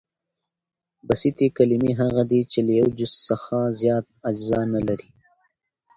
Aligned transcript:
بسیطي 1.07 1.47
کلیمې 1.57 1.93
هغه 2.01 2.21
دي، 2.31 2.41
چي 2.51 2.59
له 2.67 2.73
یوه 2.79 2.91
جز 2.99 3.11
څخه 3.29 3.57
زیات 3.81 4.05
اجزا 4.29 4.61
نه 4.73 4.81
لري. 4.87 5.09